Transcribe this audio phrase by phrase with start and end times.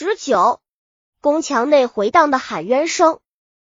[0.00, 0.60] 十九，
[1.20, 3.18] 宫墙内回荡的喊冤声。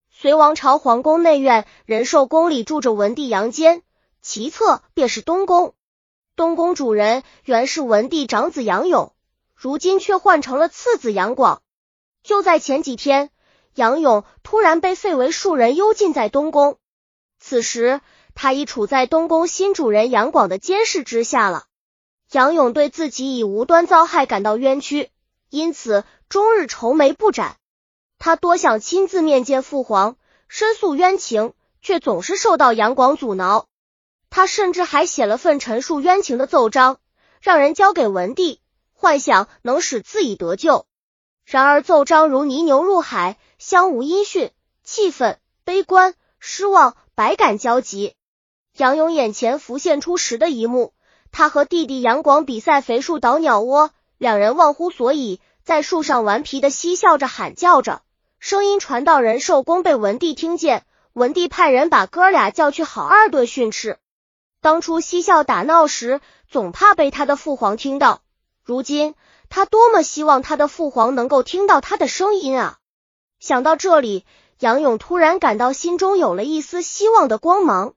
[0.10, 3.84] 隋王朝皇宫内院仁寿宫里住着文帝杨坚，
[4.24, 5.76] 其侧便是东宫。
[6.36, 9.14] 东宫主人原是文帝长子杨勇，
[9.54, 11.62] 如今却换成了次子杨广。
[12.24, 13.30] 就在前几天，
[13.76, 16.80] 杨勇突然被废为庶人，幽禁在东宫。
[17.40, 18.02] 此时，
[18.34, 21.66] 他已处在东宫新主人杨广的监视之下了。
[22.32, 25.12] 杨勇对自己以无端遭害感到冤屈，
[25.50, 27.58] 因此终日愁眉不展。
[28.18, 30.16] 他多想亲自面见父皇，
[30.48, 33.68] 申诉冤情，却总是受到杨广阻挠。
[34.30, 36.98] 他甚至还写了份陈述冤情的奏章，
[37.42, 38.60] 让人交给文帝，
[38.94, 40.86] 幻想能使自己得救。
[41.46, 44.52] 然而奏章如泥牛入海，相无音讯，
[44.84, 48.16] 气愤、悲观、失望，百感交集。
[48.76, 50.94] 杨勇眼前浮现出时的一幕：
[51.32, 58.02] 他和弟弟杨广比赛肥树倒鸟窝，两人忘乎所以，在树上顽皮的嬉笑着，喊叫着。
[58.40, 60.86] 声音传到仁寿宫，被文帝听见。
[61.14, 63.98] 文帝派人把哥俩叫去，好二顿训斥。
[64.62, 68.22] 当初嬉笑打闹时，总怕被他的父皇听到。
[68.64, 69.16] 如今
[69.50, 72.80] 他多么希望他的父皇能够听到他的声音啊！
[73.40, 74.26] 想到这里，
[74.60, 77.94] 杨勇突然感到心中有了一丝希望的光芒。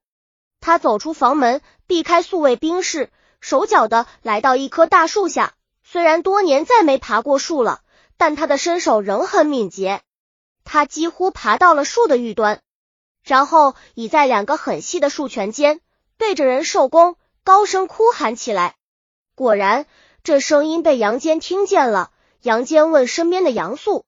[0.61, 3.11] 他走出房门，避开宿卫兵士，
[3.41, 5.55] 手脚的来到一棵大树下。
[5.91, 7.81] 虽然多年再没爬过树了，
[8.19, 10.03] 但他的身手仍很敏捷。
[10.63, 12.61] 他几乎爬到了树的玉端，
[13.23, 15.81] 然后倚在两个很细的树拳间，
[16.19, 18.75] 对着仁寿宫高声哭喊起来。
[19.35, 19.87] 果然，
[20.23, 22.11] 这声音被杨坚听见了。
[22.43, 24.05] 杨坚问身边的杨素：“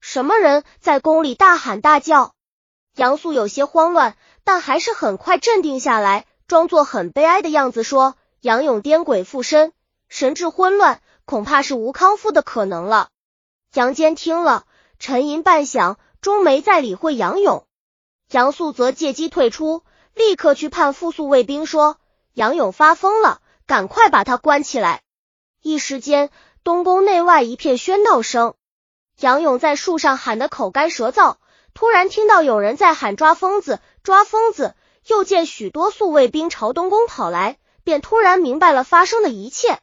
[0.00, 2.34] 什么人在宫里大喊大叫？”
[2.94, 9.72] 杨素有些慌乱，但还是很快镇定下来，装作很悲哀的样子说：“杨勇颠鬼附身，
[10.08, 13.08] 神志混乱，恐怕是无康复的可能了。”
[13.74, 14.64] 杨坚听了。
[14.98, 17.66] 沉吟半晌，终没再理会杨勇。
[18.30, 19.82] 杨素则借机退出，
[20.14, 21.98] 立刻去判复宿卫兵说
[22.32, 25.02] ：“杨勇发疯了，赶快把他关起来。”
[25.60, 26.30] 一时间，
[26.64, 28.54] 东宫内外一片喧闹声。
[29.20, 31.36] 杨勇在树上喊得口干舌燥，
[31.74, 34.74] 突然听到有人在喊“抓疯子，抓疯子”，
[35.06, 39.78] 又见许多宿卫兵朝东宫跑来，便突然明白了发生的一切。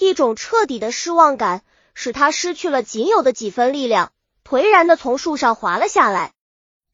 [0.00, 1.62] 一种彻底的失望感
[1.92, 4.12] 使他失去了仅有的几分力量。
[4.42, 6.32] 颓然的从树上滑了下来。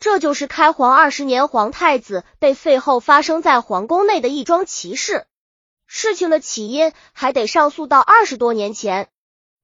[0.00, 5.24] 这就是开皇二十年皇太子被废后发生在皇宫内的一桩奇事。
[5.86, 9.08] 事情的起因还得上溯到二十多年前。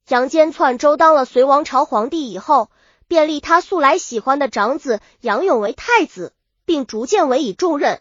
[0.09, 2.71] 杨坚篡周当了隋王朝皇帝以后，
[3.09, 6.33] 便立他素来喜欢的长子杨勇为太子，
[6.65, 8.01] 并逐渐委以重任。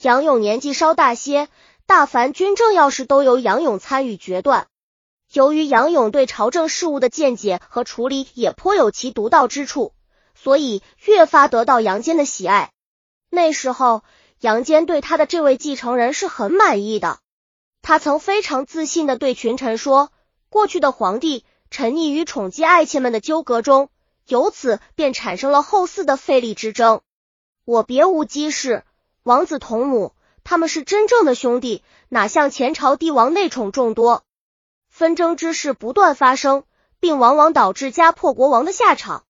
[0.00, 1.48] 杨勇年纪稍大些，
[1.88, 4.66] 大凡军政要事都由杨勇参与决断。
[5.32, 9.94] 由于杨勇对朝政事务的见解和处理也颇有其独到之处，
[10.34, 12.72] 所以越发得到杨坚的喜爱。
[13.30, 14.02] 那时候，
[14.38, 17.20] 杨坚对他的这位继承人是很满意的。
[17.80, 20.12] 他曾非常自信的对群臣说
[20.50, 23.88] ：“过去的皇帝沉溺于宠姬爱妾们的纠葛中，
[24.26, 27.00] 由此便产生了后嗣的废立之争。
[27.64, 28.84] 我别无姬室，
[29.22, 30.12] 王子同母，
[30.44, 34.24] 他们是真正的兄弟，哪像前朝帝王内宠众多。”
[34.88, 36.64] 纷争之事不断发生，
[36.98, 39.24] 并往往导致家破国亡的下场。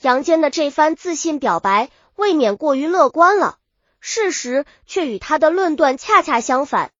[0.00, 3.58] 杨坚的这番自信表白未免过于乐观了，
[4.00, 6.90] 事实却与他的论断恰恰相反。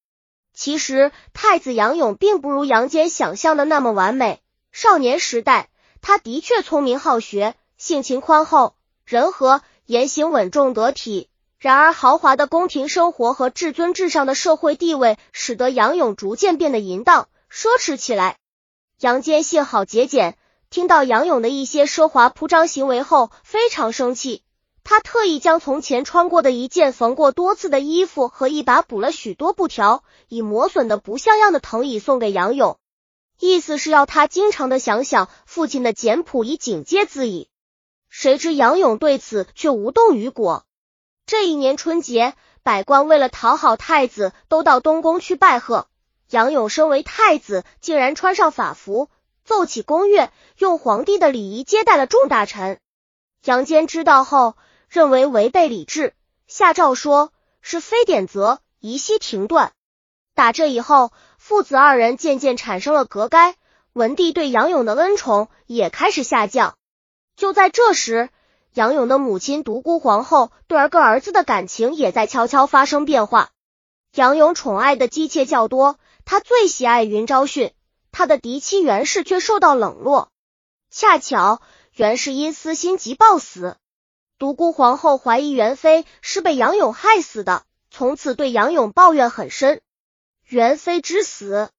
[0.55, 4.41] 其实，太子杨勇并不如杨坚想象的那么完美。
[4.71, 5.71] 少年时代，
[6.01, 8.75] 他的确聪明好学，性情宽厚
[9.05, 11.29] 仁和，言行稳重得体。
[11.63, 17.29] 然而，豪华的宫廷生活和至尊至上的社会地位，使得杨勇逐渐变得淫荡。
[17.49, 18.39] 奢侈起来，
[18.99, 20.37] 杨坚幸好节俭，
[20.71, 24.43] 听到杨勇的一些奢华铺张行为后，非常生气。
[24.83, 32.77] 他特意将从前穿过的一件缝过多次的衣服和一把补了许多布条、已磨损的不像样的藤椅送给杨勇，
[33.39, 37.49] 意思是要他经常的想想父亲的简朴，以警戒自己。
[38.09, 40.65] 谁知杨勇对此却无动于果。
[41.27, 45.89] 这一年春节，百官为了讨好太子，都到东宫去拜贺。
[46.31, 49.09] 杨勇身为太子，竟然穿上法服，
[49.45, 52.79] 奏起宫乐，用皇帝的礼仪接待了众大臣。
[53.45, 54.57] 杨坚知道后，
[54.89, 56.15] 认为违背礼制，
[56.47, 59.73] 下诏说是非典则，宜息停断。
[60.35, 63.57] 打这以后，父子二人渐渐产生了隔该，
[63.93, 66.77] 文帝对杨勇的恩宠也开始下降。
[67.37, 68.31] 就在这时，
[68.75, 73.51] 杨勇的母亲独孤皇后对儿个儿子的感情也在悄悄发生变化。
[74.15, 75.99] 杨勇宠爱的姬妾较多。
[76.25, 77.73] 他最喜爱云昭训，
[78.13, 80.31] 他的嫡妻袁氏却受到冷落。
[80.89, 81.61] 恰巧
[81.95, 83.77] 袁氏因私心急暴死。
[84.39, 89.81] 独孤皇后怀疑袁妃是被杨勇害死的，从此对杨勇抱怨很深。
[90.47, 91.71] 元妃之死，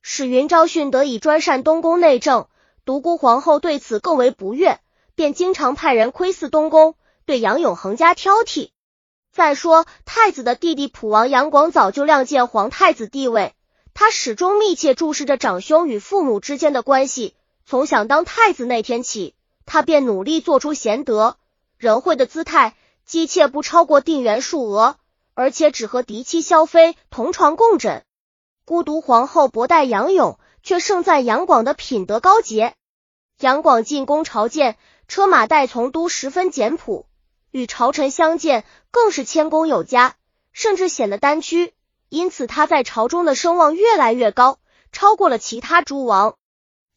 [0.00, 2.48] 使云昭训得以专擅东宫内政，
[2.84, 4.78] 独孤皇后对此更为不悦，
[5.14, 6.94] 便经常派人窥伺东宫，
[7.26, 8.70] 对杨勇横加挑剔。
[9.30, 13.54] 再说，太子的弟弟普王杨广早就亮剑皇太子地位，
[13.94, 17.34] 他始终密切注视着长兄与父母之间的关系。
[17.64, 21.36] 从想当太子那天起，他便努力做出贤德。
[21.78, 22.74] 仁惠的姿态，
[23.06, 24.96] 姬妾不超过定元数额，
[25.34, 28.04] 而且只和嫡妻萧妃同床共枕。
[28.64, 32.74] 孤独皇后薄待杨勇，却盛赞杨广的品德高洁。
[33.40, 34.76] 杨广进宫朝见，
[35.12, 37.04] 车马带从都十分简朴，
[37.50, 40.14] 与朝臣相见更是谦恭有加，
[40.54, 41.74] 甚至显得单屈。
[42.08, 44.58] 因此他在朝中的声望越来越高，
[44.90, 46.36] 超过了其他诸王。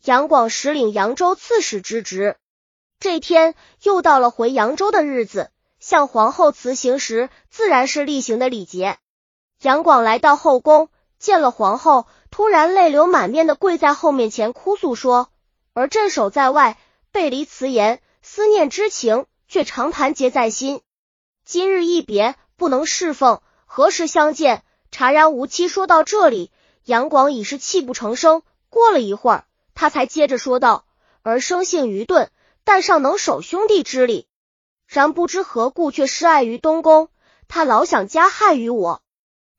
[0.06, 2.38] 杨广实领扬州刺史之职。
[3.02, 3.54] 这天
[3.84, 5.52] 又到了回扬州的日子，
[5.82, 8.98] 向皇后辞行时，自然是例行的礼节。
[9.62, 10.88] 杨广来到后宫，
[11.20, 15.28] 见了皇后，突然泪流满面的跪在后面前哭诉说
[15.76, 16.78] ：“儿镇守在外，
[17.12, 20.82] 背离辞言，思念之情却常盘结在心。
[21.46, 25.68] 今日一别，不能侍奉，何时相见？”茶然无期。
[25.68, 26.52] 说到这里，
[26.86, 28.42] 杨广已是泣不成声。
[28.70, 29.46] 过了一会儿，
[29.76, 30.86] 他才接着说道
[31.22, 32.32] ：“儿生性愚钝。”
[32.66, 34.28] 但尚能守兄弟之礼，
[34.88, 37.10] 然不知何故却失爱于东宫。
[37.48, 39.04] 他老想加害于我，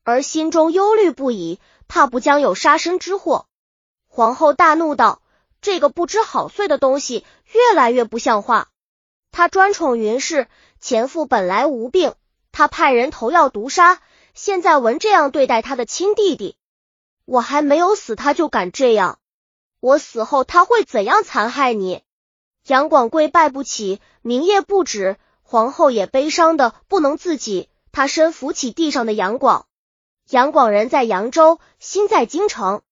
[0.02, 3.46] 而心中忧虑不已，怕不将有杀身之祸。
[4.08, 5.22] 皇后大怒道
[5.66, 8.68] ：“这个不知好岁的东西，越来越不像话。
[9.32, 10.46] 他专宠云氏，
[10.78, 12.14] 前夫本来无病，
[12.52, 14.00] 他派人投药毒杀，
[14.32, 16.56] 现在闻这样对待他的亲弟弟，
[17.24, 19.18] 我还没有死，他就敢这样。
[19.80, 22.04] 我死后他会怎样残害你？”
[22.68, 27.68] 杨广跪拜不起，明夜不止，皇后也悲伤的不能自己。
[27.90, 29.66] 他身扶起地上的杨广，
[30.30, 32.82] 杨广人在扬州，心在京城，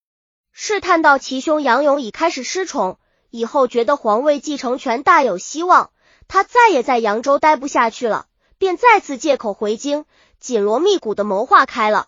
[0.56, 2.98] 试探到其兄杨勇已开始失宠，
[3.28, 5.90] 以后觉得皇位继承权大有希望，
[6.28, 10.04] 他再也在扬州待不下去了，便再次借口回京，
[10.38, 12.06] 紧锣密鼓的谋划开了。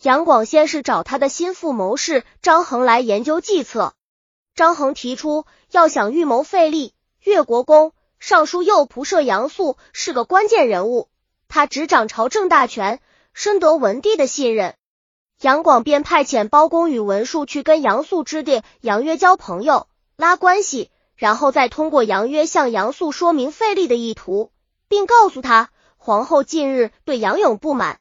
[0.00, 3.92] 杨广先是找他的心腹谋士张衡来研究计策，
[4.54, 6.94] 张衡提出要想预谋废立。
[7.22, 11.10] 越国公尚书右仆射杨素是个关键人物，
[11.48, 13.00] 他执掌朝政大权，
[13.34, 14.74] 深得文帝的信任。
[15.44, 24.50] 杨广便派遣包公与文术去跟杨素之弟杨约交朋友，拉关系，然后再通过杨约向杨素说明费力的意图，
[24.88, 25.68] 并告诉他
[25.98, 27.98] 皇后近日对杨勇不满。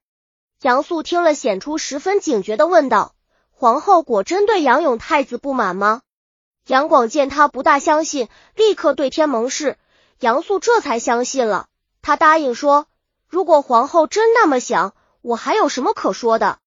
[0.61, 3.13] 杨素听了，显出十分警觉的问道
[3.51, 6.01] ：“皇后果真对杨勇太子不满吗？”
[6.65, 9.77] 杨广见他不大相信，立刻对天盟誓。
[10.21, 11.67] 杨素这才相信了，
[12.01, 12.87] 他答应说
[13.27, 16.59] ：“如果皇后真那么想，我还有什么可说的？”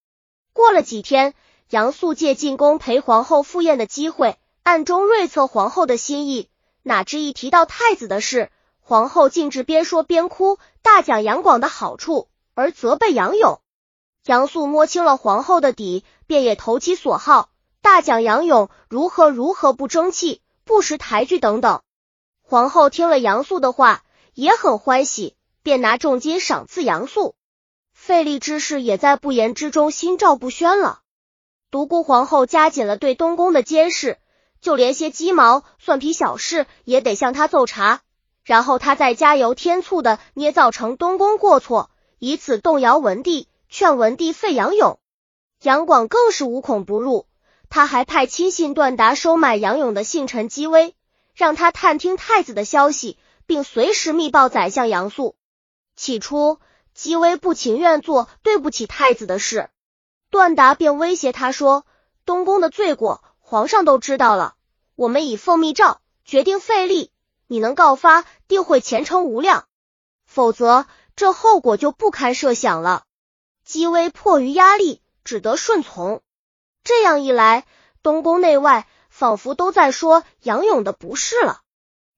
[0.56, 1.34] 过了几天，
[1.68, 6.48] 杨素借进宫陪皇后赴宴的机会，暗中锐测皇后的心意。
[6.82, 8.50] 哪知一提到太子的事，
[8.80, 13.60] 皇后竟至边说边哭，大讲杨广的好处，而责备杨勇。
[14.24, 17.50] 杨素摸清了皇后的底，便也投其所好。
[17.82, 21.82] 大讲杨勇如何如何不争气、不识抬举等等。
[22.40, 27.34] 皇后听了杨素的话，也很欢喜，便拿重金赏赐杨素。
[28.06, 31.00] 费力之事也在不言之中心照不宣了。
[31.72, 34.18] 独孤皇后加紧了对东宫的监视，
[34.60, 38.02] 就连些鸡毛蒜皮小事也得向他奏查，
[38.44, 45.00] 然后他再加油添醋的捏造成东宫过错，以此动摇文帝，劝文帝废杨勇。
[45.60, 47.26] 杨广更是无孔不入。
[47.68, 50.94] 他还派亲信段达收买杨勇的幸臣姬微，
[51.34, 55.34] 让他探听太子的消息，并随时密报宰相杨素。
[55.96, 56.60] 起初，
[56.96, 59.68] 姬微不情愿做对不起太子的事，
[60.30, 61.84] 段达便威胁他说
[62.24, 64.54] ：“东宫的罪过，皇上都知道了。
[64.94, 67.12] 我们已奉密诏，决定废立，
[67.46, 69.64] 你能告发，定会前程无量；
[70.24, 70.86] 否则，
[71.16, 73.04] 这后果就不堪设想了。”
[73.62, 76.22] 姬微迫于压力，只得顺从。
[76.82, 77.66] 这样一来，
[78.02, 81.60] 东宫内外仿佛都在说杨勇的不是了。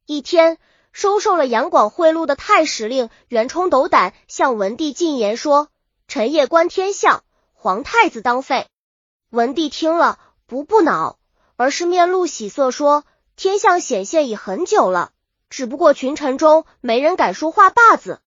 [0.07, 0.57] 一天，
[0.93, 5.69] 收受了杨广贿赂的太史令袁冲斗胆向文帝进言说
[6.09, 7.23] ：“臣夜观天象，
[7.55, 8.67] 皇太子当废。”
[9.31, 11.19] 文帝听了不不恼，
[11.57, 13.05] 而是面露喜色说
[13.37, 15.13] ：“天象显现已很久了，
[15.51, 18.21] 只不过群臣中没人敢说话罢子。”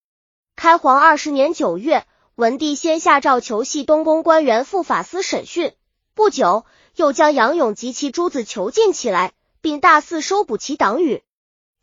[0.56, 5.74] 开皇二十年九月，文帝先下诏求系东宫官员赴法司审讯。
[6.14, 6.66] 不久，
[6.96, 11.24] 又将杨勇及其诸子囚禁起来，并大肆收捕其党羽。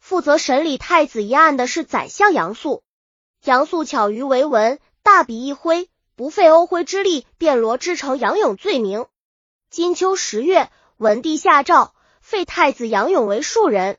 [0.08, 2.82] 负责审理太子一案的是宰相杨素。
[3.44, 9.04] 杨素巧于为文，大笔一挥，不费欧徽之力，便罗织成杨勇罪名。
[9.68, 13.98] 金秋十月，文帝下诏废太子杨勇为庶人，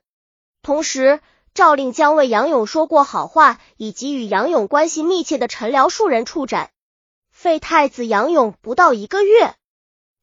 [0.64, 1.20] 同时
[1.54, 6.72] 诏令将为杨勇说过好话以及与杨勇关系密切的臣僚数人处斩。
[7.30, 9.54] 废太子杨勇不到一个月，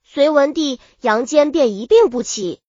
[0.02, 2.60] 隋文帝杨坚便一病不起。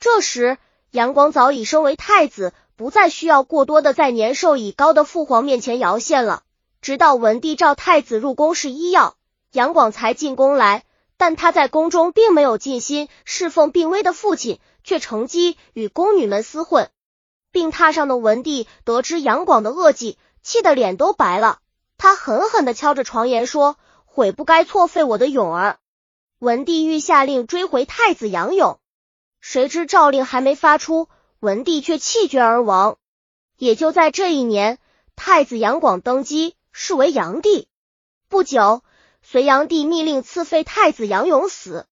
[0.00, 0.56] 这时，
[0.94, 6.44] 杨广早已升为太子，不再需要过多的在年寿已高的父皇面前摇献了。
[6.80, 9.16] 直到文帝召太子入宫是医药，
[9.50, 10.84] 杨广才进宫来。
[11.16, 16.88] 但他在宫中并没有尽心侍奉病危的父亲，却乘机与宫女们厮混。
[17.50, 21.58] 病榻上的文帝得知杨广的恶计，气得脸都白了。
[21.98, 25.78] 他狠狠的敲着床沿说：“悔不该错废我的勇儿。”
[26.38, 28.78] 文帝欲下令追回太子杨勇，
[29.46, 31.06] 谁知诏令还没发出，
[31.38, 32.96] 文帝却气绝而亡。
[33.58, 34.78] 也就在这一年，
[35.16, 37.68] 太子杨广登基，是为炀帝。
[38.30, 38.80] 不久，
[39.22, 41.84] 隋炀帝密令赐废太子杨勇死。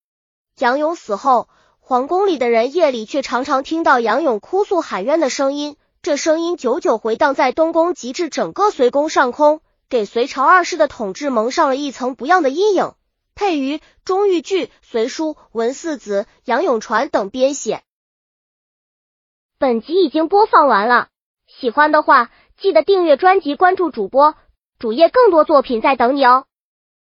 [0.57, 1.47] 杨勇死后，
[1.79, 9.61] 皇宫里的人夜里却常常听到杨勇哭诉喊冤的声音，这声音久久回荡在东宫，及至整个隋宫上空。
[9.89, 12.93] 给隋朝二世的统治蒙上了一层不样的阴影。
[13.35, 17.83] 配于钟玉剧《隋书》文四子杨永传等编写。
[19.57, 21.09] 本集已经播放完了，
[21.47, 24.35] 喜欢的话记得订阅专辑，关注主播
[24.77, 26.45] 主页，更多作品在等你哦。